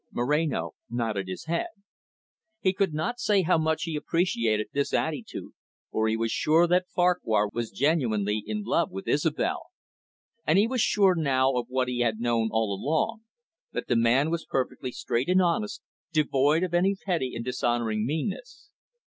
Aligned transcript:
Moreno 0.11 0.71
nodded 0.89 1.27
his 1.27 1.45
head. 1.45 1.67
He 2.59 2.73
could 2.73 2.91
not 2.91 3.19
say 3.19 3.43
how 3.43 3.59
much 3.59 3.83
he 3.83 3.95
appreciated 3.95 4.69
this 4.73 4.95
attitude, 4.95 5.51
for 5.91 6.07
he 6.07 6.17
was 6.17 6.31
sure 6.31 6.65
that 6.65 6.89
Farquhar 6.89 7.49
was 7.53 7.69
genuinely 7.69 8.43
in 8.43 8.63
love 8.63 8.89
with 8.89 9.07
Isobel. 9.07 9.67
And 10.43 10.57
he 10.57 10.65
was 10.65 10.81
sure 10.81 11.13
now 11.13 11.53
of 11.53 11.67
what 11.69 11.87
he 11.87 11.99
had 11.99 12.17
known 12.19 12.49
all 12.51 12.73
along, 12.73 13.25
that 13.73 13.85
the 13.87 13.95
man 13.95 14.31
was 14.31 14.43
perfectly 14.43 14.91
straight 14.91 15.29
and 15.29 15.39
honest, 15.39 15.83
devoid 16.11 16.63
of 16.63 16.73
any 16.73 16.95
petty 16.95 17.37
or 17.37 17.43
dishonouring 17.43 18.03
meanness. 18.03 18.71